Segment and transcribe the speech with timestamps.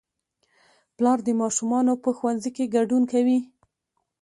[0.97, 3.39] پلار د ماشومانو په ښوونځي کې ګډون کوي